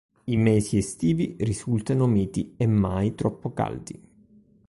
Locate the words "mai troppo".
2.65-3.53